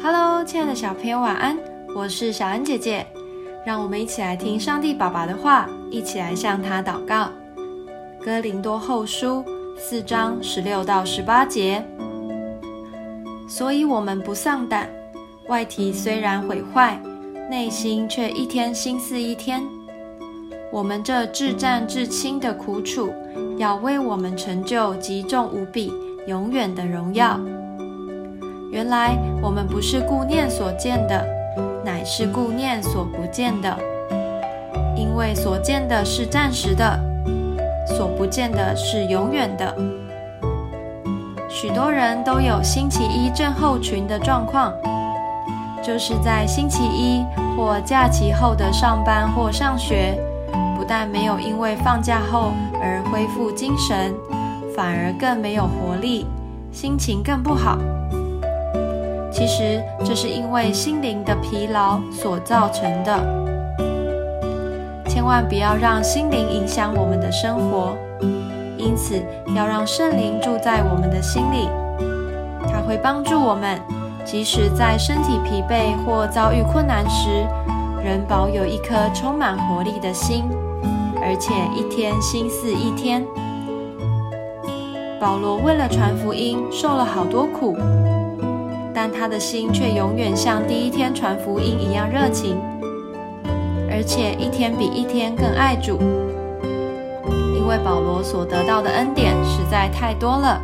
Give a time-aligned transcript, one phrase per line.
[0.00, 1.58] Hello，亲爱的小朋友，晚安！
[1.92, 3.04] 我是小恩姐姐，
[3.66, 7.28] 让我们一起来听上帝爸爸的话，一起来向他祷告。
[8.24, 9.44] 哥林多后书
[9.76, 11.84] 四章十六到十八节，
[13.48, 14.88] 所以我们不丧胆，
[15.48, 17.02] 外体虽然毁坏，
[17.50, 19.60] 内心却一天心思一天。
[20.70, 23.12] 我们这至战至轻的苦楚，
[23.56, 25.92] 要为我们成就极重无比、
[26.28, 27.40] 永远的荣耀。
[28.70, 31.26] 原来我们不是顾念所见的，
[31.84, 33.76] 乃是顾念所不见的。
[34.94, 36.98] 因为所见的是暂时的，
[37.86, 39.74] 所不见的是永远的。
[41.48, 44.72] 许多人都有星期一症候群的状况，
[45.82, 47.24] 就是在星期一
[47.56, 50.14] 或假期后的上班或上学，
[50.76, 54.14] 不但没有因为放假后而恢复精神，
[54.76, 56.26] 反而更没有活力，
[56.70, 57.78] 心情更不好。
[59.38, 63.16] 其实这是因为心灵的疲劳所造成的，
[65.06, 67.96] 千万不要让心灵影响我们的生活。
[68.76, 69.22] 因此，
[69.54, 71.68] 要让圣灵住在我们的心里，
[72.68, 73.80] 它会帮助我们，
[74.24, 77.46] 即使在身体疲惫或遭遇困难时，
[78.04, 80.46] 仍保有一颗充满活力的心，
[81.22, 83.24] 而且一天心似一天。
[85.20, 87.76] 保罗为了传福音，受了好多苦。
[89.00, 92.56] 但他的心却永远像第一天传福音一样热情，
[93.88, 96.00] 而且一天比一天更爱主。
[97.54, 100.60] 因为保罗所得到的恩典实在太多了。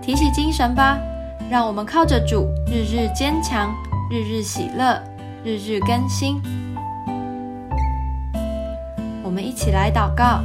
[0.00, 0.98] 提起精神吧，
[1.50, 3.70] 让我们靠着主，日日坚强，
[4.10, 4.98] 日日喜乐，
[5.44, 6.40] 日日更新。
[9.22, 10.40] 我们一起来祷告：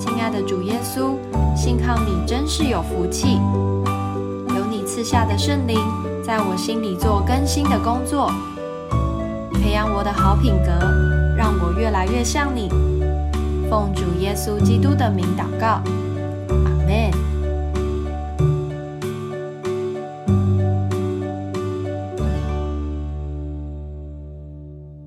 [0.00, 1.14] 亲爱的主耶稣，
[1.54, 3.38] 信靠你真是有福气。
[5.00, 5.78] 赐下的圣灵，
[6.22, 8.30] 在我心里做更新的工作，
[9.54, 10.70] 培养我的好品格，
[11.34, 12.68] 让我越来越像你。
[13.70, 15.80] 奉主耶稣基督的名祷告。